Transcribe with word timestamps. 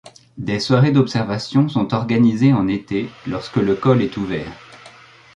Des 0.39 0.59
soirées 0.59 0.89
d'observation 0.91 1.69
sont 1.69 1.93
organisées 1.93 2.53
en 2.53 2.67
été 2.67 3.07
lorsque 3.27 3.57
le 3.57 3.75
col 3.75 4.01
est 4.01 4.17
ouvert. 4.17 4.51